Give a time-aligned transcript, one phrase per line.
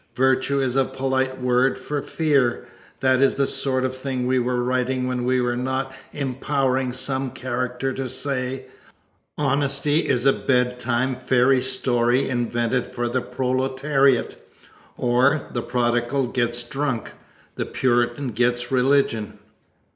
[0.15, 2.67] "Virtue is a polite word for fear,"
[3.01, 7.29] that is the sort of thing we were writing when we were not empowering some
[7.29, 8.65] character to say,
[9.37, 14.37] "Honesty is a bedtime fairy story invented for the proletariat,"
[14.97, 17.11] or "The prodigal gets drunk;
[17.53, 19.37] the Puritan gets religion."